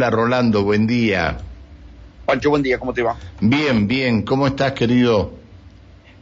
Hola 0.00 0.08
Rolando, 0.08 0.64
buen 0.64 0.86
día. 0.86 1.36
Pancho, 2.24 2.48
buen 2.48 2.62
día, 2.62 2.78
¿cómo 2.78 2.94
te 2.94 3.02
va? 3.02 3.18
Bien, 3.38 3.86
bien, 3.86 4.22
¿cómo 4.22 4.46
estás 4.46 4.72
querido? 4.72 5.34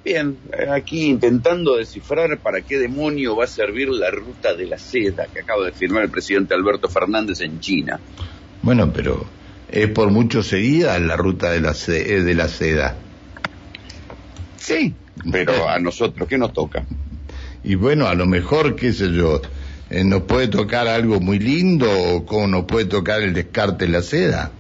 Bien, 0.05 0.37
eh, 0.53 0.67
aquí 0.69 1.05
intentando 1.05 1.77
descifrar 1.77 2.39
para 2.39 2.61
qué 2.63 2.77
demonio 2.77 3.37
va 3.37 3.45
a 3.45 3.47
servir 3.47 3.89
la 3.91 4.11
ruta 4.11 4.53
de 4.55 4.67
la 4.67 4.79
seda 4.79 5.29
que 5.33 5.43
acaba 5.43 5.65
de 5.65 5.71
firmar 5.71 6.03
el 6.03 6.11
presidente 6.11 6.55
Alberto 6.55 6.89
Fernández 6.89 7.41
en 7.41 7.61
China. 7.61 8.01
Bueno, 8.63 8.93
pero 8.93 9.25
es 9.71 9.89
por 9.91 10.11
mucho 10.11 10.43
seguida 10.43 10.99
la 10.99 11.17
ruta 11.17 11.53
de 11.53 11.61
la, 11.61 11.73
eh, 11.87 12.23
de 12.25 12.35
la 12.35 12.49
seda. 12.49 12.97
Sí, 14.57 14.93
pero 15.31 15.69
a 15.69 15.79
nosotros, 15.79 16.27
¿qué 16.29 16.37
nos 16.37 16.53
toca? 16.53 16.85
Y 17.63 17.77
bueno, 17.77 18.09
a 18.09 18.17
lo 18.17 18.27
mejor, 18.27 18.75
qué 18.75 18.93
sé 18.93 19.13
yo, 19.13 19.41
eh, 19.91 20.05
nos 20.05 20.23
puede 20.23 20.49
tocar 20.49 20.87
algo 20.87 21.21
muy 21.21 21.39
lindo 21.39 21.87
o 21.91 22.27
como 22.27 22.47
nos 22.47 22.65
puede 22.65 22.87
tocar 22.87 23.23
el 23.23 23.33
descarte 23.33 23.87
de 23.87 23.93
la 23.93 24.03
seda. 24.03 24.51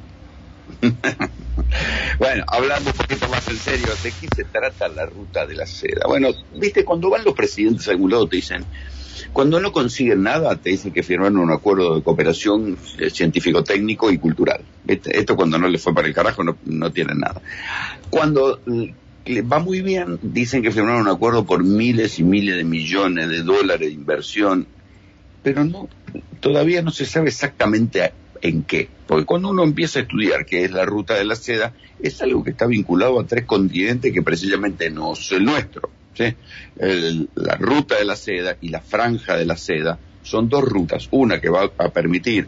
bueno, 2.18 2.44
hablando 2.46 2.90
un 2.90 2.96
poquito 2.96 3.28
más 3.28 3.46
en 3.48 3.56
serio, 3.56 3.88
¿de 4.02 4.12
qué 4.12 4.28
se 4.34 4.44
trata 4.44 4.88
la 4.88 5.06
ruta 5.06 5.46
de 5.46 5.54
la 5.54 5.66
seda? 5.66 6.06
Bueno, 6.06 6.30
viste, 6.54 6.84
cuando 6.84 7.10
van 7.10 7.24
los 7.24 7.34
presidentes 7.34 7.88
a 7.88 7.90
algún 7.90 8.10
lado 8.10 8.26
te 8.26 8.36
dicen, 8.36 8.64
cuando 9.32 9.60
no 9.60 9.72
consiguen 9.72 10.22
nada, 10.22 10.56
te 10.56 10.70
dicen 10.70 10.92
que 10.92 11.02
firmaron 11.02 11.38
un 11.38 11.52
acuerdo 11.52 11.96
de 11.96 12.02
cooperación 12.02 12.78
eh, 12.98 13.10
científico-técnico 13.10 14.10
y 14.10 14.18
cultural. 14.18 14.62
Esto 14.86 15.36
cuando 15.36 15.58
no 15.58 15.68
les 15.68 15.82
fue 15.82 15.94
para 15.94 16.08
el 16.08 16.14
carajo 16.14 16.42
no, 16.42 16.56
no 16.64 16.90
tienen 16.90 17.18
nada. 17.18 17.42
Cuando 18.08 18.60
va 18.66 19.58
muy 19.58 19.82
bien, 19.82 20.18
dicen 20.22 20.62
que 20.62 20.70
firmaron 20.70 21.02
un 21.02 21.08
acuerdo 21.08 21.44
por 21.44 21.62
miles 21.62 22.18
y 22.18 22.24
miles 22.24 22.56
de 22.56 22.64
millones 22.64 23.28
de 23.28 23.42
dólares 23.42 23.88
de 23.88 23.94
inversión, 23.94 24.66
pero 25.48 25.64
no, 25.64 25.88
todavía 26.40 26.82
no 26.82 26.90
se 26.90 27.06
sabe 27.06 27.28
exactamente 27.28 28.12
en 28.42 28.64
qué. 28.64 28.86
Porque 29.06 29.24
cuando 29.24 29.48
uno 29.48 29.64
empieza 29.64 29.98
a 29.98 30.02
estudiar 30.02 30.44
qué 30.44 30.64
es 30.64 30.72
la 30.72 30.84
ruta 30.84 31.14
de 31.14 31.24
la 31.24 31.34
seda, 31.36 31.72
es 32.02 32.20
algo 32.20 32.44
que 32.44 32.50
está 32.50 32.66
vinculado 32.66 33.18
a 33.18 33.26
tres 33.26 33.46
continentes 33.46 34.12
que 34.12 34.22
precisamente 34.22 34.90
no 34.90 35.14
es 35.14 35.32
el 35.32 35.44
nuestro. 35.44 35.90
la 37.34 37.54
ruta 37.56 37.96
de 37.96 38.04
la 38.04 38.14
seda 38.14 38.58
y 38.60 38.68
la 38.68 38.80
franja 38.80 39.36
de 39.36 39.46
la 39.46 39.56
seda 39.56 39.98
son 40.22 40.50
dos 40.50 40.64
rutas. 40.64 41.08
Una 41.12 41.40
que 41.40 41.48
va 41.48 41.70
a 41.78 41.88
permitir 41.88 42.46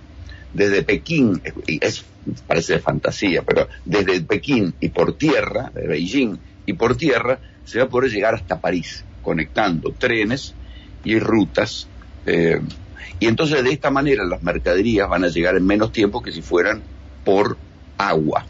desde 0.53 0.83
Pekín, 0.83 1.41
es, 1.67 2.05
parece 2.47 2.81
fantasía, 2.81 3.43
pero 3.43 3.67
desde 3.87 4.21
Pekín 4.21 4.75
y 4.79 4.91
por 4.91 5.17
tierra, 5.17 5.71
de 5.75 5.87
Beijing 5.87 6.39
y 6.67 6.75
por 6.75 6.97
tierra, 6.97 7.39
se 7.65 7.79
va 7.79 7.85
a 7.85 7.89
poder 7.89 8.11
llegar 8.11 8.35
hasta 8.35 8.61
París, 8.61 9.05
conectando 9.23 9.93
trenes 9.93 10.55
y 11.03 11.19
rutas 11.19 11.89
eh, 12.27 12.61
y 13.19 13.27
entonces 13.27 13.63
de 13.63 13.73
esta 13.73 13.91
manera 13.91 14.25
las 14.25 14.43
mercaderías 14.43 15.09
van 15.09 15.25
a 15.25 15.29
llegar 15.29 15.57
en 15.57 15.67
menos 15.67 15.93
tiempo 15.93 16.23
que 16.23 16.33
si 16.33 16.43
fueran 16.43 16.83
por 17.25 17.57
agua. 17.99 18.47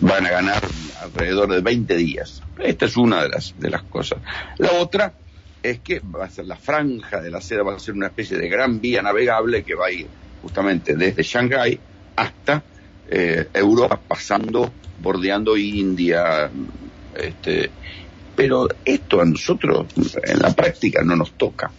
van 0.00 0.26
a 0.26 0.30
ganar 0.30 0.62
alrededor 1.02 1.52
de 1.52 1.60
20 1.60 1.96
días. 1.96 2.42
Esta 2.58 2.86
es 2.86 2.96
una 2.96 3.22
de 3.22 3.28
las, 3.28 3.54
de 3.58 3.70
las 3.70 3.82
cosas. 3.82 4.18
La 4.58 4.72
otra 4.72 5.12
es 5.62 5.80
que 5.80 6.00
va 6.00 6.24
a 6.24 6.30
ser 6.30 6.46
la 6.46 6.56
franja 6.56 7.20
de 7.20 7.30
la 7.30 7.40
seda, 7.40 7.62
va 7.62 7.74
a 7.74 7.78
ser 7.78 7.94
una 7.94 8.06
especie 8.06 8.38
de 8.38 8.48
gran 8.48 8.80
vía 8.80 9.02
navegable 9.02 9.62
que 9.64 9.74
va 9.74 9.86
a 9.86 9.90
ir 9.90 10.06
justamente 10.42 10.96
desde 10.96 11.22
Shanghái 11.22 11.78
hasta 12.16 12.62
eh, 13.10 13.48
Europa, 13.54 14.00
pasando, 14.06 14.72
bordeando 15.00 15.56
India. 15.56 16.50
Este, 17.14 17.70
pero 18.36 18.68
esto 18.84 19.20
a 19.20 19.24
nosotros 19.24 19.86
en 20.22 20.38
la 20.38 20.54
práctica 20.54 21.02
no 21.02 21.16
nos 21.16 21.32
toca. 21.32 21.70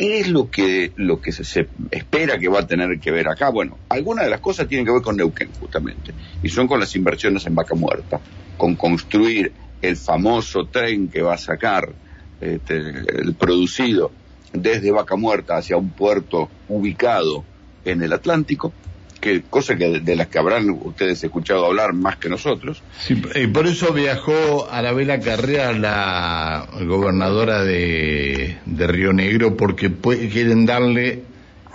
¿Qué 0.00 0.20
es 0.20 0.30
lo 0.30 0.48
que, 0.48 0.94
lo 0.96 1.20
que 1.20 1.30
se, 1.30 1.68
espera 1.90 2.38
que 2.38 2.48
va 2.48 2.60
a 2.60 2.66
tener 2.66 2.98
que 2.98 3.10
ver 3.10 3.28
acá? 3.28 3.50
Bueno, 3.50 3.76
algunas 3.90 4.24
de 4.24 4.30
las 4.30 4.40
cosas 4.40 4.66
tienen 4.66 4.86
que 4.86 4.92
ver 4.92 5.02
con 5.02 5.14
Neuquén, 5.14 5.52
justamente, 5.60 6.14
y 6.42 6.48
son 6.48 6.66
con 6.66 6.80
las 6.80 6.96
inversiones 6.96 7.44
en 7.44 7.54
Vaca 7.54 7.74
Muerta, 7.74 8.18
con 8.56 8.76
construir 8.76 9.52
el 9.82 9.98
famoso 9.98 10.68
tren 10.68 11.10
que 11.10 11.20
va 11.20 11.34
a 11.34 11.36
sacar 11.36 11.92
este, 12.40 12.78
el 12.78 13.34
producido 13.34 14.10
desde 14.54 14.90
Vaca 14.90 15.16
Muerta 15.16 15.58
hacia 15.58 15.76
un 15.76 15.90
puerto 15.90 16.48
ubicado 16.68 17.44
en 17.84 18.02
el 18.02 18.14
Atlántico, 18.14 18.72
que 19.20 19.42
cosa 19.42 19.76
que 19.76 20.00
de, 20.00 20.16
las 20.16 20.28
que 20.28 20.38
habrán 20.38 20.70
ustedes 20.70 21.22
escuchado 21.22 21.66
hablar 21.66 21.92
más 21.92 22.16
que 22.16 22.28
nosotros. 22.28 22.82
Sí, 22.98 23.20
y 23.34 23.46
por 23.48 23.66
eso 23.66 23.92
viajó 23.92 24.68
Arabela 24.70 25.20
Carrera, 25.20 25.72
la 25.72 26.66
gobernadora 26.86 27.62
de, 27.62 28.58
Río 28.66 29.12
Negro, 29.12 29.56
porque 29.56 29.92
quieren 29.92 30.66
darle 30.66 31.22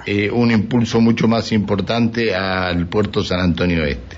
eh, 0.05 0.29
un 0.31 0.51
impulso 0.51 0.99
mucho 0.99 1.27
más 1.27 1.51
importante 1.51 2.33
al 2.35 2.87
puerto 2.87 3.23
San 3.23 3.39
Antonio 3.39 3.85
Este. 3.85 4.17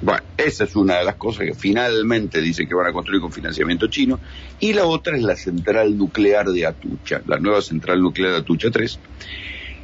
Bueno, 0.00 0.22
esa 0.36 0.64
es 0.64 0.76
una 0.76 0.98
de 0.98 1.04
las 1.04 1.16
cosas 1.16 1.44
que 1.44 1.54
finalmente 1.54 2.40
dice 2.40 2.68
que 2.68 2.74
van 2.74 2.86
a 2.86 2.92
construir 2.92 3.20
con 3.20 3.32
financiamiento 3.32 3.88
chino. 3.88 4.20
Y 4.60 4.72
la 4.72 4.84
otra 4.84 5.16
es 5.16 5.22
la 5.22 5.34
central 5.34 5.98
nuclear 5.98 6.46
de 6.46 6.66
Atucha, 6.66 7.20
la 7.26 7.38
nueva 7.38 7.62
central 7.62 8.00
nuclear 8.00 8.32
de 8.32 8.38
Atucha 8.38 8.70
3 8.70 8.98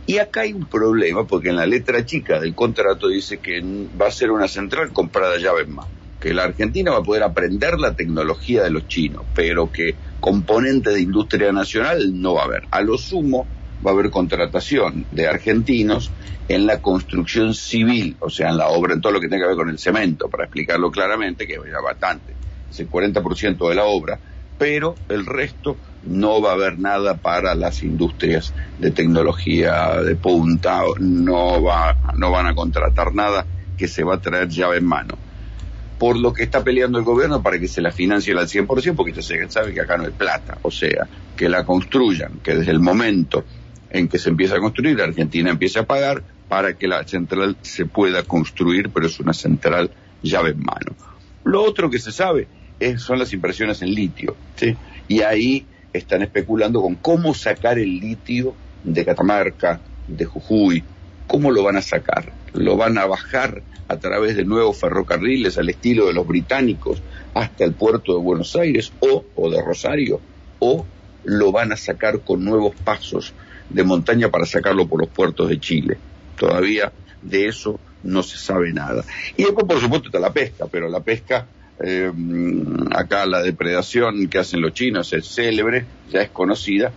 y 0.06 0.18
acá 0.18 0.42
hay 0.42 0.52
un 0.52 0.66
problema, 0.66 1.26
porque 1.26 1.48
en 1.48 1.56
la 1.56 1.66
letra 1.66 2.04
chica 2.04 2.40
del 2.40 2.54
contrato 2.54 3.08
dice 3.08 3.38
que 3.38 3.62
va 4.00 4.08
a 4.08 4.10
ser 4.10 4.30
una 4.30 4.48
central 4.48 4.92
comprada 4.92 5.38
llave 5.38 5.62
en 5.62 5.74
mano, 5.74 5.88
que 6.20 6.34
la 6.34 6.44
Argentina 6.44 6.90
va 6.90 6.98
a 6.98 7.02
poder 7.02 7.22
aprender 7.22 7.78
la 7.78 7.94
tecnología 7.94 8.62
de 8.62 8.70
los 8.70 8.86
chinos, 8.86 9.22
pero 9.34 9.72
que 9.72 9.94
componente 10.20 10.90
de 10.90 11.00
industria 11.00 11.52
nacional 11.52 12.20
no 12.20 12.34
va 12.34 12.42
a 12.42 12.44
haber. 12.44 12.64
A 12.70 12.82
lo 12.82 12.98
sumo 12.98 13.46
va 13.84 13.90
a 13.90 13.94
haber 13.94 14.10
contratación 14.10 15.06
de 15.10 15.26
argentinos 15.26 16.10
en 16.48 16.66
la 16.66 16.80
construcción 16.80 17.54
civil, 17.54 18.16
o 18.20 18.28
sea, 18.28 18.50
en 18.50 18.58
la 18.58 18.68
obra, 18.68 18.94
en 18.94 19.00
todo 19.00 19.12
lo 19.12 19.20
que 19.20 19.28
tenga 19.28 19.44
que 19.44 19.48
ver 19.48 19.56
con 19.56 19.70
el 19.70 19.78
cemento, 19.78 20.28
para 20.28 20.44
explicarlo 20.44 20.90
claramente, 20.90 21.46
que 21.46 21.54
ya 21.54 21.80
bastante, 21.82 22.34
es 22.70 22.80
el 22.80 22.90
40% 22.90 23.68
de 23.68 23.74
la 23.74 23.84
obra, 23.84 24.18
pero 24.58 24.94
el 25.08 25.26
resto 25.26 25.76
no 26.06 26.40
va 26.40 26.50
a 26.50 26.54
haber 26.54 26.78
nada 26.78 27.16
para 27.16 27.54
las 27.54 27.82
industrias 27.82 28.52
de 28.78 28.90
tecnología 28.90 30.02
de 30.02 30.16
punta, 30.16 30.82
no, 30.98 31.62
va, 31.62 31.96
no 32.16 32.30
van 32.30 32.46
a 32.46 32.54
contratar 32.54 33.14
nada 33.14 33.46
que 33.76 33.88
se 33.88 34.04
va 34.04 34.16
a 34.16 34.20
traer 34.20 34.48
llave 34.48 34.78
en 34.78 34.84
mano. 34.84 35.18
Por 35.98 36.18
lo 36.18 36.32
que 36.32 36.42
está 36.42 36.62
peleando 36.62 36.98
el 36.98 37.04
gobierno 37.04 37.42
para 37.42 37.58
que 37.58 37.68
se 37.68 37.80
la 37.80 37.90
financie 37.90 38.34
al 38.34 38.48
100%, 38.48 38.94
porque 38.94 39.22
se 39.22 39.48
sabe 39.48 39.72
que 39.72 39.80
acá 39.80 39.96
no 39.96 40.04
hay 40.04 40.10
plata, 40.10 40.58
o 40.62 40.70
sea, 40.70 41.08
que 41.36 41.48
la 41.48 41.64
construyan, 41.64 42.40
que 42.42 42.54
desde 42.54 42.72
el 42.72 42.80
momento 42.80 43.44
en 43.90 44.08
que 44.08 44.18
se 44.18 44.28
empieza 44.28 44.56
a 44.56 44.60
construir, 44.60 45.00
Argentina 45.00 45.50
empiece 45.50 45.78
a 45.78 45.84
pagar 45.84 46.22
para 46.48 46.74
que 46.74 46.88
la 46.88 47.04
central 47.04 47.56
se 47.62 47.86
pueda 47.86 48.22
construir, 48.24 48.90
pero 48.90 49.06
es 49.06 49.18
una 49.20 49.32
central 49.32 49.90
llave 50.22 50.50
en 50.50 50.60
mano. 50.60 50.94
Lo 51.44 51.62
otro 51.62 51.88
que 51.88 51.98
se 51.98 52.12
sabe 52.12 52.48
es, 52.86 53.02
son 53.02 53.18
las 53.18 53.32
impresiones 53.32 53.82
en 53.82 53.94
litio, 53.94 54.36
¿sí? 54.56 54.76
Y 55.08 55.20
ahí 55.22 55.66
están 55.92 56.22
especulando 56.22 56.82
con 56.82 56.96
cómo 56.96 57.34
sacar 57.34 57.78
el 57.78 57.98
litio 57.98 58.54
de 58.82 59.04
Catamarca, 59.04 59.80
de 60.08 60.24
Jujuy, 60.24 60.82
cómo 61.26 61.50
lo 61.50 61.62
van 61.62 61.76
a 61.76 61.82
sacar. 61.82 62.32
Lo 62.52 62.76
van 62.76 62.98
a 62.98 63.06
bajar 63.06 63.62
a 63.88 63.96
través 63.98 64.36
de 64.36 64.44
nuevos 64.44 64.78
ferrocarriles 64.78 65.58
al 65.58 65.68
estilo 65.68 66.06
de 66.06 66.14
los 66.14 66.26
británicos 66.26 67.02
hasta 67.34 67.64
el 67.64 67.74
puerto 67.74 68.14
de 68.14 68.22
Buenos 68.22 68.56
Aires 68.56 68.92
o, 69.00 69.24
o 69.34 69.50
de 69.50 69.62
Rosario, 69.62 70.20
o 70.58 70.86
lo 71.24 71.52
van 71.52 71.72
a 71.72 71.76
sacar 71.76 72.20
con 72.20 72.44
nuevos 72.44 72.74
pasos 72.84 73.32
de 73.70 73.82
montaña 73.82 74.30
para 74.30 74.46
sacarlo 74.46 74.86
por 74.86 75.00
los 75.00 75.08
puertos 75.08 75.48
de 75.48 75.58
Chile. 75.58 75.98
Todavía 76.38 76.92
de 77.22 77.48
eso 77.48 77.80
no 78.02 78.22
se 78.22 78.36
sabe 78.36 78.72
nada. 78.72 79.04
Y 79.36 79.44
después, 79.44 79.66
por 79.66 79.80
supuesto, 79.80 80.08
está 80.08 80.20
la 80.20 80.32
pesca, 80.32 80.66
pero 80.70 80.88
la 80.88 81.00
pesca 81.00 81.46
eh, 81.80 82.12
acá 82.92 83.26
la 83.26 83.42
depredación 83.42 84.28
que 84.28 84.38
hacen 84.38 84.60
los 84.60 84.72
chinos 84.72 85.12
es 85.12 85.26
célebre, 85.26 85.86
ya 86.10 86.22
es 86.22 86.30
conocida, 86.30 86.92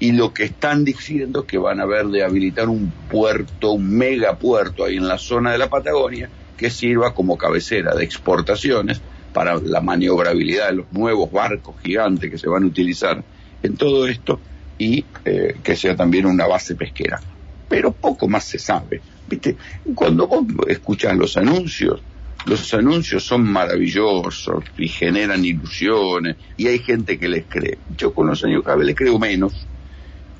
y 0.00 0.12
lo 0.12 0.32
que 0.32 0.44
están 0.44 0.84
diciendo 0.84 1.40
es 1.40 1.46
que 1.46 1.58
van 1.58 1.80
a 1.80 1.86
ver 1.86 2.06
de 2.06 2.22
habilitar 2.22 2.68
un 2.68 2.92
puerto, 3.10 3.72
un 3.72 3.90
megapuerto 3.96 4.84
ahí 4.84 4.96
en 4.96 5.08
la 5.08 5.18
zona 5.18 5.52
de 5.52 5.58
la 5.58 5.68
Patagonia, 5.68 6.28
que 6.56 6.70
sirva 6.70 7.14
como 7.14 7.36
cabecera 7.36 7.94
de 7.94 8.04
exportaciones 8.04 9.00
para 9.32 9.56
la 9.56 9.80
maniobrabilidad 9.80 10.68
de 10.68 10.76
los 10.76 10.92
nuevos 10.92 11.30
barcos 11.30 11.76
gigantes 11.82 12.30
que 12.30 12.38
se 12.38 12.48
van 12.48 12.64
a 12.64 12.66
utilizar 12.66 13.22
en 13.62 13.76
todo 13.76 14.06
esto 14.06 14.40
y 14.78 15.04
eh, 15.24 15.56
que 15.62 15.76
sea 15.76 15.96
también 15.96 16.26
una 16.26 16.46
base 16.46 16.74
pesquera. 16.74 17.20
Pero 17.68 17.92
poco 17.92 18.28
más 18.28 18.44
se 18.44 18.58
sabe. 18.58 19.00
¿Viste? 19.28 19.56
Cuando 19.94 20.26
vos 20.26 20.44
escuchas 20.68 21.16
los 21.16 21.36
anuncios, 21.36 22.00
los 22.46 22.72
anuncios 22.74 23.24
son 23.24 23.42
maravillosos 23.50 24.64
y 24.76 24.88
generan 24.88 25.44
ilusiones 25.44 26.36
y 26.56 26.68
hay 26.68 26.78
gente 26.78 27.18
que 27.18 27.28
les 27.28 27.44
cree. 27.46 27.78
Yo 27.96 28.14
con 28.14 28.26
los 28.26 28.42
años 28.44 28.62
cada 28.64 28.76
vez 28.76 28.86
les 28.86 28.96
creo 28.96 29.18
menos, 29.18 29.66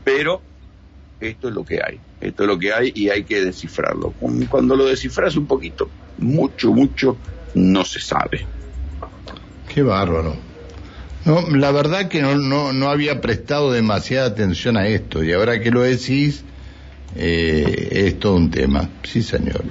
pero 0.05 0.41
esto 1.21 1.49
es 1.49 1.55
lo 1.55 1.65
que 1.65 1.81
hay, 1.83 1.99
esto 2.21 2.45
es 2.45 2.49
lo 2.49 2.59
que 2.59 2.73
hay 2.73 2.93
y 2.95 3.11
hay 3.11 3.25
que 3.25 3.45
descifrarlo. 3.45 4.15
Cuando 4.49 4.77
lo 4.77 4.87
descifras 4.87 5.37
un 5.37 5.47
poquito, 5.47 5.91
mucho, 6.19 6.73
mucho 6.73 7.17
no 7.55 7.85
se 7.85 8.01
sabe. 8.01 8.47
Qué 9.73 9.83
bárbaro. 9.83 10.37
No, 11.25 11.43
la 11.51 11.73
verdad 11.73 12.09
que 12.09 12.23
no, 12.23 12.37
no, 12.37 12.73
no 12.73 12.89
había 12.89 13.21
prestado 13.21 13.73
demasiada 13.73 14.29
atención 14.29 14.77
a 14.77 14.87
esto 14.87 15.23
y 15.23 15.33
ahora 15.33 15.61
que 15.61 15.71
lo 15.71 15.83
decís, 15.83 16.45
eh, 17.17 17.89
es 17.91 18.19
todo 18.19 18.37
un 18.37 18.51
tema. 18.51 18.89
Sí, 19.03 19.23
señor. 19.23 19.63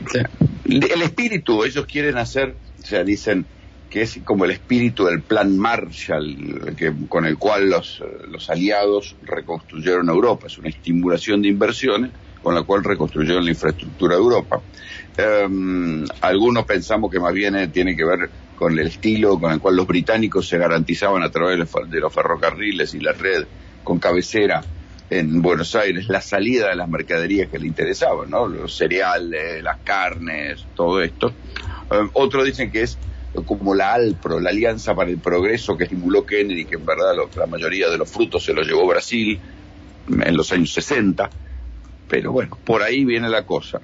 El 0.69 1.01
espíritu, 1.01 1.63
ellos 1.63 1.85
quieren 1.85 2.17
hacer, 2.17 2.55
o 2.81 2.85
sea, 2.85 3.03
dicen 3.03 3.45
que 3.89 4.01
es 4.01 4.19
como 4.25 4.45
el 4.45 4.51
espíritu 4.51 5.05
del 5.05 5.21
plan 5.21 5.57
Marshall, 5.57 6.75
que, 6.75 6.93
con 7.07 7.25
el 7.25 7.37
cual 7.37 7.69
los, 7.69 8.03
los 8.29 8.49
aliados 8.49 9.15
reconstruyeron 9.23 10.09
Europa. 10.09 10.47
Es 10.47 10.57
una 10.57 10.69
estimulación 10.69 11.41
de 11.41 11.47
inversiones 11.47 12.11
con 12.43 12.53
la 12.53 12.63
cual 12.63 12.83
reconstruyeron 12.83 13.45
la 13.45 13.51
infraestructura 13.51 14.15
de 14.15 14.21
Europa. 14.21 14.61
Em, 15.17 16.05
algunos 16.21 16.65
pensamos 16.65 17.09
que 17.11 17.19
más 17.19 17.33
bien 17.33 17.55
eh, 17.55 17.67
tiene 17.69 17.95
que 17.95 18.05
ver 18.05 18.29
con 18.55 18.77
el 18.77 18.87
estilo 18.87 19.39
con 19.39 19.51
el 19.51 19.59
cual 19.59 19.75
los 19.75 19.87
británicos 19.87 20.47
se 20.47 20.57
garantizaban 20.57 21.23
a 21.23 21.29
través 21.29 21.59
de 21.89 21.99
los 21.99 22.13
ferrocarriles 22.13 22.93
y 22.95 22.99
la 22.99 23.13
red 23.13 23.45
con 23.83 23.99
cabecera 23.99 24.63
en 25.09 25.41
Buenos 25.41 25.75
Aires 25.75 26.09
la 26.09 26.21
salida 26.21 26.69
de 26.69 26.75
las 26.75 26.89
mercaderías 26.89 27.49
que 27.49 27.59
le 27.59 27.67
interesaban, 27.67 28.29
¿no? 28.29 28.47
Los 28.47 28.75
cereales, 28.75 29.63
las 29.63 29.77
carnes, 29.77 30.65
todo 30.75 31.01
esto. 31.01 31.33
Um, 31.89 32.09
otros 32.13 32.45
dicen 32.45 32.71
que 32.71 32.81
es 32.81 32.97
como 33.45 33.75
la 33.75 33.93
ALPRO, 33.93 34.39
la 34.39 34.49
Alianza 34.49 34.95
para 34.95 35.09
el 35.09 35.19
Progreso 35.19 35.77
que 35.77 35.85
estimuló 35.85 36.25
Kennedy, 36.25 36.65
que 36.65 36.75
en 36.75 36.85
verdad 36.85 37.13
la 37.35 37.45
mayoría 37.45 37.89
de 37.89 37.97
los 37.97 38.09
frutos 38.09 38.43
se 38.43 38.53
los 38.53 38.67
llevó 38.67 38.87
Brasil 38.87 39.39
en 40.09 40.35
los 40.35 40.51
años 40.51 40.73
60. 40.73 41.29
Pero 42.09 42.31
bueno, 42.31 42.57
por 42.63 42.81
ahí 42.81 43.05
viene 43.05 43.29
la 43.29 43.45
cosa. 43.45 43.79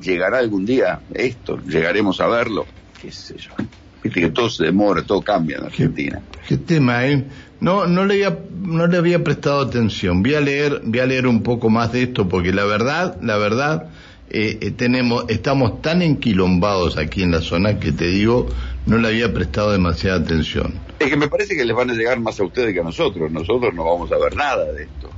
¿Llegará 0.00 0.38
algún 0.38 0.64
día 0.64 1.00
esto? 1.14 1.58
¿Llegaremos 1.58 2.20
a 2.20 2.26
verlo? 2.26 2.66
¿Qué 3.00 3.12
sé 3.12 3.36
yo? 3.38 3.52
Viste 4.02 4.20
que 4.20 4.30
todo 4.30 4.48
se 4.48 4.64
demora, 4.64 5.02
todo 5.02 5.22
cambia 5.22 5.58
en 5.58 5.64
Argentina. 5.64 6.22
¿Qué, 6.46 6.56
tema, 6.56 7.06
eh? 7.06 7.24
No, 7.60 7.86
no 7.86 8.04
le 8.04 8.14
había, 8.14 8.38
no 8.62 8.86
le 8.86 8.96
había 8.96 9.24
prestado 9.24 9.60
atención. 9.60 10.22
Voy 10.22 10.34
a 10.34 10.40
leer, 10.40 10.82
voy 10.84 11.00
a 11.00 11.06
leer 11.06 11.26
un 11.26 11.42
poco 11.42 11.68
más 11.68 11.92
de 11.92 12.04
esto 12.04 12.28
porque 12.28 12.52
la 12.52 12.64
verdad, 12.64 13.18
la 13.20 13.36
verdad, 13.36 13.90
eh, 14.30 14.58
eh, 14.60 14.70
tenemos, 14.70 15.24
estamos 15.28 15.82
tan 15.82 16.02
enquilombados 16.02 16.96
aquí 16.96 17.22
en 17.22 17.32
la 17.32 17.40
zona 17.40 17.80
que 17.80 17.92
te 17.92 18.06
digo, 18.06 18.48
no 18.86 18.98
le 18.98 19.08
había 19.08 19.32
prestado 19.32 19.72
demasiada 19.72 20.20
atención. 20.20 20.74
Es 20.98 21.08
que 21.08 21.16
me 21.16 21.28
parece 21.28 21.56
que 21.56 21.64
les 21.64 21.74
van 21.74 21.90
a 21.90 21.94
llegar 21.94 22.20
más 22.20 22.38
a 22.38 22.44
ustedes 22.44 22.72
que 22.72 22.80
a 22.80 22.84
nosotros. 22.84 23.30
Nosotros 23.30 23.74
no 23.74 23.84
vamos 23.84 24.12
a 24.12 24.18
ver 24.18 24.36
nada 24.36 24.72
de 24.72 24.84
esto. 24.84 25.10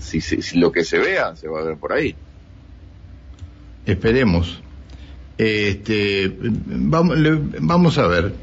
Si, 0.00 0.20
si 0.20 0.58
lo 0.58 0.72
que 0.72 0.84
se 0.84 0.98
vea, 0.98 1.36
se 1.36 1.46
va 1.46 1.60
a 1.60 1.64
ver 1.64 1.76
por 1.76 1.92
ahí. 1.92 2.14
Esperemos. 3.84 4.62
Este, 5.38 6.36
vamos, 6.40 7.18
vamos 7.60 7.98
a 7.98 8.06
ver. 8.06 8.34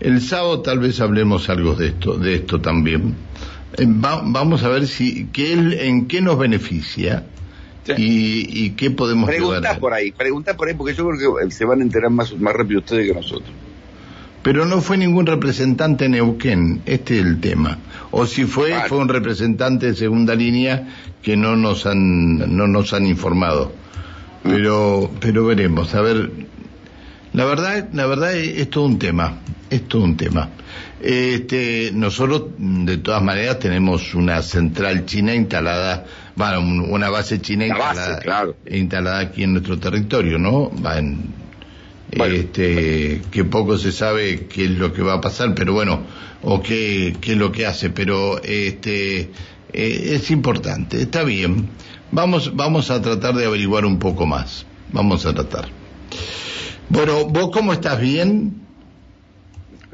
El 0.00 0.20
sábado 0.20 0.60
tal 0.60 0.78
vez 0.78 1.00
hablemos 1.00 1.48
algo 1.48 1.74
de 1.74 1.88
esto, 1.88 2.18
de 2.18 2.34
esto 2.34 2.60
también. 2.60 3.14
Eh, 3.78 3.84
vamos 3.86 4.62
a 4.62 4.68
ver 4.68 4.86
si 4.86 5.26
qué, 5.26 5.52
en 5.52 6.06
qué 6.06 6.20
nos 6.20 6.38
beneficia 6.38 7.24
y, 7.96 8.70
qué 8.70 8.90
podemos 8.90 9.28
Pregunta 9.28 9.78
por 9.78 9.92
ahí, 9.94 10.12
pregunta 10.12 10.56
por 10.56 10.68
ahí, 10.68 10.74
porque 10.74 10.94
yo 10.94 11.08
creo 11.08 11.36
que 11.36 11.50
se 11.50 11.64
van 11.64 11.80
a 11.80 11.82
enterar 11.82 12.10
más, 12.10 12.36
más 12.36 12.54
rápido 12.54 12.80
ustedes 12.80 13.06
que 13.06 13.14
nosotros. 13.14 13.50
Pero 14.42 14.64
no 14.64 14.80
fue 14.80 14.96
ningún 14.96 15.26
representante 15.26 16.08
Neuquén, 16.08 16.82
este 16.86 17.18
es 17.18 17.26
el 17.26 17.40
tema. 17.40 17.78
O 18.12 18.26
si 18.26 18.44
fue, 18.44 18.72
fue 18.88 18.98
un 18.98 19.08
representante 19.08 19.86
de 19.86 19.94
segunda 19.94 20.34
línea 20.34 20.86
que 21.22 21.36
no 21.36 21.56
nos 21.56 21.84
han, 21.86 22.56
no 22.56 22.68
nos 22.68 22.92
han 22.92 23.06
informado. 23.06 23.72
Pero, 24.46 25.10
pero 25.20 25.46
veremos. 25.46 25.94
A 25.94 26.00
ver, 26.00 26.30
la 27.32 27.44
verdad, 27.44 27.88
la 27.92 28.06
verdad 28.06 28.34
es, 28.34 28.70
todo 28.70 28.84
un 28.84 28.98
tema, 28.98 29.40
es 29.68 29.86
todo 29.88 30.04
un 30.04 30.16
tema. 30.16 30.50
Este, 31.00 31.90
nosotros, 31.92 32.44
de 32.58 32.98
todas 32.98 33.22
maneras, 33.22 33.58
tenemos 33.58 34.14
una 34.14 34.42
central 34.42 35.04
china 35.04 35.34
instalada, 35.34 36.06
bueno, 36.34 36.60
una 36.60 37.10
base 37.10 37.40
china 37.40 37.66
instalada, 37.66 38.54
instalada 38.70 39.18
aquí 39.20 39.42
en 39.42 39.52
nuestro 39.52 39.78
territorio, 39.78 40.38
¿no? 40.38 40.70
Va 40.82 40.98
en, 40.98 41.34
este, 42.12 43.20
que 43.30 43.44
poco 43.44 43.76
se 43.76 43.92
sabe 43.92 44.46
qué 44.46 44.64
es 44.64 44.70
lo 44.70 44.92
que 44.92 45.02
va 45.02 45.14
a 45.14 45.20
pasar, 45.20 45.54
pero 45.54 45.72
bueno, 45.72 46.00
o 46.42 46.62
qué, 46.62 47.16
qué 47.20 47.32
es 47.32 47.38
lo 47.38 47.52
que 47.52 47.66
hace, 47.66 47.90
pero 47.90 48.40
este, 48.42 49.30
eh, 49.72 50.10
es 50.14 50.30
importante, 50.30 51.02
está 51.02 51.22
bien. 51.24 51.68
Vamos, 52.10 52.54
vamos 52.54 52.90
a 52.90 53.00
tratar 53.02 53.34
de 53.34 53.46
averiguar 53.46 53.84
un 53.84 53.98
poco 53.98 54.26
más. 54.26 54.66
Vamos 54.92 55.26
a 55.26 55.34
tratar. 55.34 55.68
Bueno, 56.88 57.26
¿vos 57.26 57.50
cómo 57.52 57.72
estás? 57.72 58.00
¿Bien? 58.00 58.62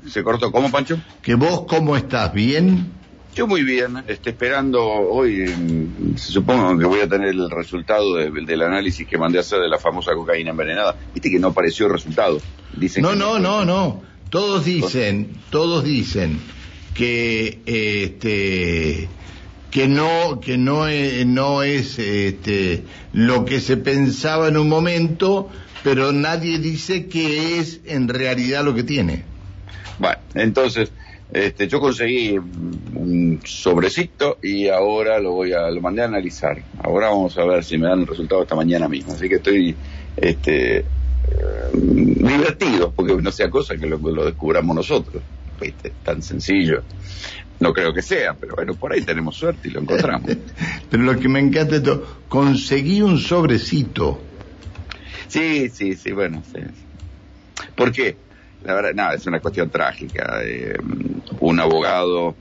¿Se 0.07 0.23
cortó 0.23 0.53
cómo, 0.53 0.71
Pancho? 0.71 1.01
¿Que 1.23 1.35
vos 1.35 1.65
cómo 1.67 1.97
estás? 1.97 2.33
¿Bien? 2.33 2.93
Yo 3.35 3.47
muy 3.47 3.63
bien, 3.63 4.05
estoy 4.09 4.33
esperando 4.33 4.85
hoy, 4.85 5.47
mm, 5.47 6.19
supongo 6.19 6.79
que 6.79 6.85
voy 6.85 7.01
a 7.01 7.09
tener 7.09 7.29
el 7.29 7.49
resultado 7.51 8.17
del 8.17 8.63
análisis 8.63 9.07
que 9.07 9.17
mandé 9.17 9.39
a 9.39 9.41
hacer 9.41 9.59
de 9.61 9.69
la 9.69 9.79
famosa 9.79 10.13
cocaína 10.13 10.51
envenenada. 10.51 10.97
Viste 11.15 11.31
que 11.31 11.39
no 11.39 11.49
apareció 11.49 11.87
el 11.87 11.93
resultado. 11.93 12.39
Dicen 12.77 13.03
no, 13.03 13.15
no, 13.15 13.39
no, 13.39 13.65
no. 13.65 14.03
Todos 14.29 14.67
dicen, 14.67 15.39
todos 15.49 15.83
dicen 15.83 16.41
que 16.95 17.61
este 17.65 19.09
que 19.73 19.89
no 19.89 20.39
que 20.39 20.57
no 20.57 20.87
es, 20.87 21.27
no 21.27 21.65
es 21.65 21.99
este 21.99 22.85
lo 23.13 23.45
que 23.45 23.61
se 23.61 23.77
pensaba 23.77 24.47
en 24.47 24.57
un 24.57 24.69
momento 24.69 25.51
pero 25.83 26.13
nadie 26.13 26.59
dice 26.59 27.07
que 27.07 27.59
es 27.59 27.81
en 27.85 28.09
realidad 28.09 28.65
lo 28.65 28.75
que 28.75 28.85
tiene. 28.85 29.25
Bueno, 29.99 30.19
entonces, 30.35 30.93
este, 31.33 31.67
yo 31.67 31.81
conseguí 31.81 32.39
un 32.39 33.41
sobrecito 33.45 34.39
y 34.43 34.69
ahora 34.69 35.19
lo 35.19 35.33
voy 35.33 35.53
a, 35.53 35.71
lo 35.71 35.81
mandé 35.81 36.03
a 36.03 36.07
analizar. 36.07 36.63
Ahora 36.83 37.09
vamos 37.09 37.37
a 37.39 37.45
ver 37.45 37.65
si 37.65 37.79
me 37.79 37.89
dan 37.89 38.01
el 38.01 38.07
resultado 38.07 38.43
esta 38.43 38.55
mañana 38.55 38.89
mismo. 38.89 39.13
Así 39.13 39.29
que 39.29 39.37
estoy, 39.37 39.75
este, 40.17 40.79
eh, 40.79 40.85
divertido, 41.73 42.93
porque 42.93 43.15
no 43.15 43.33
sea 43.33 43.51
cosa 43.51 43.77
que 43.77 43.87
lo, 43.87 43.99
descubramos 44.25 44.77
nosotros. 44.77 45.23
¿Viste? 45.61 45.93
Tan 46.03 46.23
sencillo. 46.23 46.83
No 47.63 47.73
creo 47.73 47.95
que 47.95 48.03
sea, 48.03 48.35
pero 48.35 48.57
bueno, 48.57 48.75
por 48.75 48.93
ahí 48.93 49.03
tenemos 49.03 49.37
suerte 49.37 49.69
y 49.69 49.71
lo 49.71 49.81
encontramos. 49.81 50.37
pero 50.91 51.03
lo 51.05 51.19
que 51.19 51.29
me 51.29 51.39
encanta 51.39 51.77
es 51.77 51.83
esto, 51.83 52.25
conseguí 52.29 53.01
un 53.03 53.19
sobrecito 53.19 54.21
Sí, 55.33 55.71
sí, 55.71 55.95
sí, 55.95 56.13
bueno, 56.13 56.43
sí. 56.45 56.59
¿Por 57.75 57.91
qué? 57.91 58.17
La 58.65 58.75
verdad, 58.75 58.93
nada, 58.93 59.15
es 59.15 59.27
una 59.27 59.41
cuestión 59.41 59.71
trágica. 59.71 60.43
Mm, 60.83 61.37
un 61.41 61.59
abogado 61.59 62.35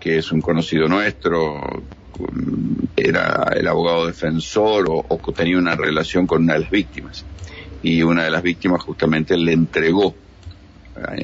que 0.00 0.18
es 0.18 0.32
un 0.32 0.40
conocido 0.40 0.88
nuestro, 0.88 1.60
mm, 2.18 2.86
era 2.96 3.52
el 3.54 3.68
abogado 3.68 4.06
defensor 4.06 4.86
o, 4.88 5.32
tenía 5.32 5.58
una 5.58 5.76
relación 5.76 6.26
con 6.26 6.42
una 6.42 6.54
de 6.54 6.60
las 6.60 6.70
víctimas. 6.70 7.24
Y 7.84 8.02
una 8.02 8.24
de 8.24 8.30
las 8.30 8.42
víctimas 8.42 8.82
justamente 8.82 9.36
le 9.36 9.52
entregó 9.52 10.12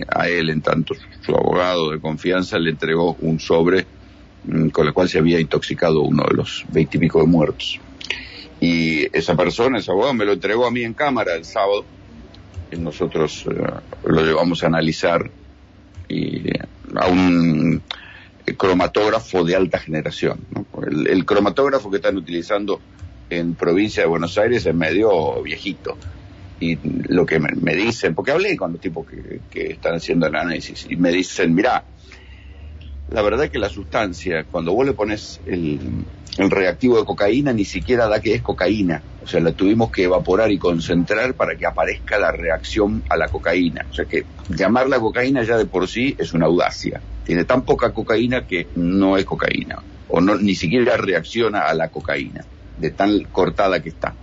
a, 0.09 0.29
él, 0.29 0.51
en 0.51 0.61
tanto 0.61 0.95
su, 1.21 1.35
abogado 1.35 1.91
de 1.91 2.01
confianza, 2.01 2.59
le 2.59 2.71
entregó 2.71 3.17
un 3.21 3.41
sobre 3.41 3.87
mm, 4.45 4.69
con 4.69 4.87
el 4.87 4.93
cual 4.93 5.09
se 5.09 5.19
había 5.19 5.41
intoxicado 5.41 6.03
uno 6.03 6.25
de 6.29 6.35
los 6.37 6.65
veintipico 6.69 7.21
de 7.21 7.27
muertos. 7.27 7.81
Y 8.61 9.07
esa 9.17 9.37
persona, 9.37 9.79
ese 9.79 9.91
abogado, 9.91 10.15
me 10.15 10.25
lo 10.25 10.33
entregó 10.33 10.67
a 10.67 10.71
mí 10.71 10.85
en 10.85 10.95
cámara 10.95 11.35
el 11.35 11.45
sábado. 11.45 11.85
Y 12.73 12.77
nosotros 12.77 13.45
eh, 13.51 13.63
lo 14.05 14.25
llevamos 14.25 14.63
a 14.63 14.67
analizar 14.67 15.31
y 16.09 16.43
a 16.95 17.07
un 17.09 17.83
cromatógrafo 18.57 19.45
de 19.45 19.57
alta 19.57 19.79
generación. 19.79 20.41
El, 21.07 21.25
cromatógrafo 21.25 21.91
que 21.91 21.97
están 21.97 22.17
utilizando 22.17 22.81
en 23.31 23.55
provincia 23.55 24.03
de 24.03 24.09
Buenos 24.09 24.37
Aires 24.37 24.67
es 24.67 24.75
medio 24.75 25.43
viejito. 25.43 25.97
Y 26.61 26.79
lo 27.09 27.27
que 27.27 27.41
me, 27.41 27.75
dicen, 27.75 28.15
porque 28.15 28.31
hablé 28.31 28.57
con 28.57 28.73
los 28.73 28.81
tipos 28.81 29.07
que, 29.07 29.41
que, 29.51 29.73
están 29.73 29.95
haciendo 29.95 30.27
el 30.27 30.35
análisis, 30.35 30.87
y 30.89 30.97
me 30.97 31.11
dicen, 31.11 31.55
mira, 31.55 31.85
la 33.11 33.23
verdad 33.23 33.45
es 33.45 33.51
que 33.51 33.59
la 33.59 33.69
sustancia, 33.69 34.45
cuando 34.45 34.73
vos 34.73 34.87
le 34.87 34.93
pones 34.93 35.41
el, 35.47 35.81
el 36.39 36.51
reactivo 36.51 36.99
de 36.99 37.05
cocaína 37.05 37.53
ni 37.53 37.65
siquiera 37.65 38.09
da 38.09 38.21
que 38.21 38.35
es 38.35 38.43
cocaína. 38.43 39.03
O 39.23 39.27
sea, 39.27 39.41
la 39.41 39.53
tuvimos 39.53 39.91
que 39.91 40.05
evaporar 40.05 40.51
y 40.51 40.59
concentrar 40.59 41.35
para 41.35 41.57
que 41.57 41.67
aparezca 41.67 42.19
la 42.19 42.33
reacción 42.33 43.03
a 43.09 43.17
la 43.17 43.29
cocaína. 43.29 43.87
O 43.91 43.95
sea 43.95 44.05
que 44.05 44.25
llamarla 44.49 44.99
cocaína 44.99 45.43
ya 45.45 45.57
de 45.57 45.67
por 45.67 45.89
sí 45.89 46.15
es 46.19 46.33
una 46.35 46.47
audacia. 46.47 47.01
Tiene 47.25 47.45
tan 47.45 47.63
poca 47.63 47.93
cocaína 47.93 48.47
que 48.47 48.67
no 48.75 49.17
es 49.17 49.25
cocaína. 49.25 49.79
O 50.09 50.21
no, 50.21 50.37
ni 50.37 50.55
siquiera 50.55 50.97
reacciona 50.97 51.61
a 51.61 51.75
la 51.75 51.89
cocaína, 51.89 52.45
de 52.79 52.91
tan 52.91 53.25
cortada 53.25 53.81
que 53.81 53.89
está. 53.89 54.15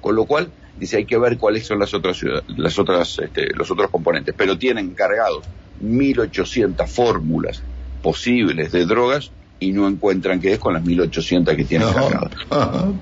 Con 0.00 0.14
lo 0.14 0.24
cual, 0.24 0.50
dice, 0.78 0.98
hay 0.98 1.04
que 1.04 1.18
ver 1.18 1.38
cuáles 1.38 1.66
son 1.66 1.78
las 1.78 1.94
otras, 1.94 2.20
las 2.56 2.78
otras, 2.78 3.18
este, 3.18 3.52
los 3.54 3.70
otros 3.70 3.90
componentes. 3.90 4.34
Pero 4.36 4.58
tienen 4.58 4.94
cargados 4.94 5.44
1800 5.80 6.90
fórmulas 6.90 7.62
posibles 8.02 8.72
de 8.72 8.86
drogas 8.86 9.30
y 9.58 9.72
no 9.72 9.88
encuentran 9.88 10.40
qué 10.40 10.52
es 10.52 10.58
con 10.58 10.74
las 10.74 10.84
1800 10.84 11.54
que 11.54 11.64
tienen 11.64 11.88
cargadas. 11.92 12.32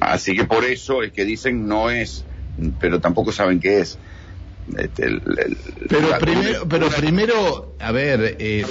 Así 0.00 0.36
que 0.36 0.44
por 0.44 0.64
eso 0.64 1.02
es 1.02 1.12
que 1.12 1.24
dicen 1.24 1.66
no 1.66 1.90
es, 1.90 2.24
pero 2.80 3.00
tampoco 3.00 3.32
saben 3.32 3.60
qué 3.60 3.80
es. 3.80 3.98
Este, 4.78 5.20
pero, 5.88 6.18
primero, 6.18 6.68
pero 6.68 6.88
primero, 6.88 7.74
a 7.78 7.92
ver... 7.92 8.36
Eh, 8.38 8.64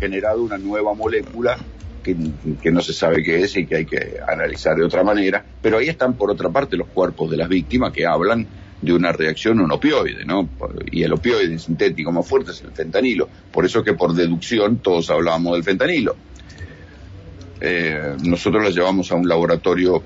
generado 0.00 0.42
una 0.42 0.58
nueva 0.58 0.94
molécula 0.94 1.58
que, 2.02 2.16
que, 2.60 2.70
no 2.70 2.80
se 2.80 2.92
sabe 2.92 3.22
qué 3.22 3.42
es 3.42 3.56
y 3.56 3.66
que 3.66 3.76
hay 3.76 3.86
que 3.86 4.16
analizar 4.26 4.76
de 4.76 4.84
otra 4.84 5.02
manera, 5.02 5.44
pero 5.60 5.78
ahí 5.78 5.88
están 5.88 6.14
por 6.14 6.30
otra 6.30 6.48
parte 6.50 6.76
los 6.76 6.88
cuerpos 6.88 7.30
de 7.30 7.36
las 7.36 7.48
víctimas 7.48 7.92
que 7.92 8.06
hablan 8.06 8.46
de 8.80 8.92
una 8.92 9.12
reacción 9.12 9.60
a 9.60 9.64
un 9.64 9.72
opioide, 9.72 10.24
¿no? 10.24 10.48
Y 10.90 11.02
el 11.02 11.12
opioide 11.12 11.58
sintético 11.58 12.12
más 12.12 12.26
fuerte 12.26 12.52
es 12.52 12.62
el 12.62 12.72
fentanilo, 12.72 13.28
por 13.52 13.64
eso 13.64 13.84
que 13.84 13.92
por 13.92 14.14
deducción 14.14 14.78
todos 14.78 15.10
hablábamos 15.10 15.54
del 15.54 15.64
fentanilo. 15.64 16.16
Eh, 17.60 18.16
nosotros 18.22 18.62
lo 18.62 18.70
llevamos 18.70 19.12
a 19.12 19.16
un 19.16 19.28
laboratorio 19.28 20.02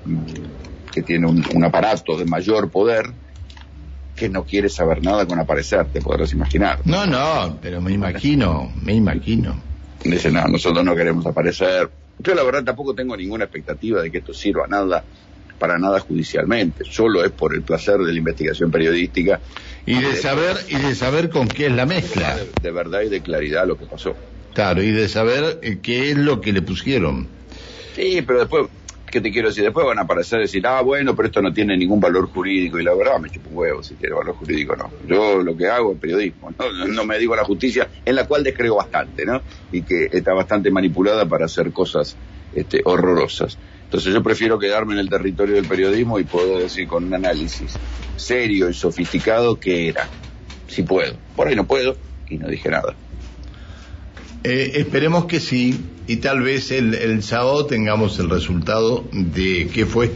que 0.93 1.01
tiene 1.03 1.27
un, 1.27 1.43
un 1.53 1.63
aparato 1.63 2.17
de 2.17 2.25
mayor 2.25 2.69
poder, 2.69 3.05
que 4.15 4.29
no 4.29 4.43
quiere 4.43 4.69
saber 4.69 5.03
nada 5.03 5.25
con 5.25 5.39
aparecer, 5.39 5.85
te 5.87 6.01
podrás 6.01 6.31
imaginar. 6.33 6.79
No, 6.85 7.05
no, 7.05 7.57
pero 7.61 7.81
me 7.81 7.91
imagino, 7.91 8.71
me 8.81 8.93
imagino. 8.93 9.64
Dice, 10.03 10.31
no, 10.31 10.45
nosotros 10.47 10.83
no 10.83 10.95
queremos 10.95 11.25
aparecer. 11.25 11.89
Yo 12.19 12.35
la 12.35 12.43
verdad 12.43 12.63
tampoco 12.63 12.93
tengo 12.93 13.17
ninguna 13.17 13.45
expectativa 13.45 14.01
de 14.01 14.11
que 14.11 14.19
esto 14.19 14.33
sirva 14.33 14.67
nada, 14.67 15.05
para 15.57 15.77
nada 15.77 15.99
judicialmente. 15.99 16.83
Solo 16.85 17.23
es 17.23 17.31
por 17.31 17.53
el 17.53 17.63
placer 17.63 17.97
de 17.97 18.11
la 18.11 18.17
investigación 18.17 18.71
periodística. 18.71 19.41
Y 19.85 19.99
de 20.01 20.15
saber, 20.15 20.57
y 20.67 20.75
de 20.75 20.95
saber 20.95 21.29
con 21.29 21.47
qué 21.47 21.67
es 21.67 21.71
la 21.73 21.85
mezcla. 21.85 22.35
De, 22.35 22.49
de 22.61 22.71
verdad 22.71 23.01
y 23.01 23.09
de 23.09 23.21
claridad 23.21 23.67
lo 23.67 23.77
que 23.77 23.85
pasó. 23.85 24.15
Claro, 24.53 24.81
y 24.81 24.91
de 24.91 25.09
saber 25.09 25.59
eh, 25.63 25.79
qué 25.81 26.11
es 26.11 26.17
lo 26.17 26.39
que 26.39 26.53
le 26.53 26.61
pusieron. 26.61 27.27
Sí, 27.93 28.21
pero 28.25 28.39
después, 28.39 28.69
¿qué 29.05 29.21
te 29.21 29.31
quiero 29.31 29.49
decir? 29.49 29.63
Después 29.63 29.85
van 29.85 29.99
a 29.99 30.01
aparecer 30.01 30.39
y 30.39 30.43
decir, 30.43 30.65
ah, 30.67 30.81
bueno, 30.81 31.15
pero 31.15 31.27
esto 31.27 31.41
no 31.41 31.53
tiene 31.53 31.77
ningún 31.77 31.99
valor 31.99 32.27
jurídico. 32.27 32.79
Y 32.79 32.83
la 32.83 32.93
verdad, 32.93 33.19
me 33.19 33.29
chupo 33.29 33.49
un 33.49 33.57
huevo 33.57 33.83
si 33.83 33.95
tiene 33.95 34.15
valor 34.15 34.35
jurídico 34.35 34.75
no. 34.75 34.91
Yo 35.05 35.41
lo 35.41 35.55
que 35.55 35.67
hago 35.67 35.93
es 35.93 35.99
periodismo, 35.99 36.51
¿no? 36.57 36.87
No 36.87 37.05
me 37.05 37.17
digo 37.17 37.33
a 37.33 37.37
la 37.37 37.45
justicia, 37.45 37.89
en 38.03 38.15
la 38.15 38.27
cual 38.27 38.43
descreo 38.43 38.75
bastante, 38.75 39.25
¿no? 39.25 39.43
Y 39.71 39.83
que 39.83 40.09
está 40.11 40.33
bastante 40.33 40.71
manipulada 40.71 41.27
para 41.27 41.45
hacer 41.45 41.71
cosas 41.71 42.17
este, 42.51 42.81
horrorosas. 42.85 43.59
Entonces 43.83 44.13
yo 44.13 44.23
prefiero 44.23 44.57
quedarme 44.57 44.93
en 44.93 44.99
el 44.99 45.09
territorio 45.09 45.55
del 45.55 45.67
periodismo 45.67 46.19
y 46.19 46.23
puedo 46.23 46.59
decir 46.59 46.87
con 46.87 47.05
un 47.05 47.13
análisis 47.13 47.79
serio 48.15 48.69
y 48.69 48.73
sofisticado 48.73 49.59
qué 49.59 49.89
era. 49.89 50.09
Si 50.67 50.83
puedo. 50.83 51.19
Por 51.35 51.47
ahí 51.47 51.55
no 51.55 51.67
puedo 51.67 51.97
y 52.27 52.37
no 52.37 52.47
dije 52.47 52.69
nada. 52.69 52.95
Eh, 54.47 54.79
esperemos 54.79 55.25
que 55.25 55.39
sí, 55.39 55.83
y 56.05 56.17
tal 56.17 56.41
vez 56.43 56.69
el, 56.69 56.93
el, 56.93 57.23
sábado 57.23 57.65
tengamos 57.65 58.19
el 58.19 58.29
resultado 58.29 59.03
de 59.11 59.67
qué 59.73 59.87
fue. 59.87 60.11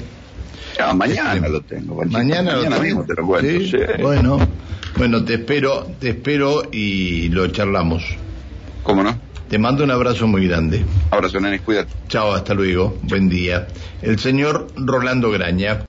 Ya, 0.78 0.94
mañana 0.94 1.34
este, 1.34 1.50
lo 1.50 1.62
tengo. 1.62 1.96
Mañana, 2.06 2.58
mañana 2.58 2.76
lo 2.78 2.84
mismo 2.84 3.06
te 3.06 3.16
lo 3.16 3.26
cuento. 3.26 3.50
¿Sí? 3.50 3.72
Sí. 3.72 3.78
Bueno, 4.00 4.38
bueno, 4.98 5.26
te 5.26 5.34
espero, 5.34 5.88
te 6.00 6.10
espero 6.10 6.62
y 6.72 7.30
lo 7.30 7.48
charlamos. 7.48 8.04
¿Cómo 8.84 9.02
no? 9.02 9.20
Te 9.50 9.58
mando 9.58 9.84
un 9.84 9.90
abrazo 9.90 10.28
muy 10.28 10.48
grande. 10.48 10.86
Abrazo, 11.10 11.40
nenes, 11.40 11.62
cuídate. 11.62 11.92
Chao, 12.08 12.32
hasta 12.32 12.54
luego. 12.54 13.00
Buen 13.02 13.30
día. 13.30 13.68
El 14.04 14.20
señor 14.20 14.68
Rolando 14.76 15.32
Graña. 15.32 15.78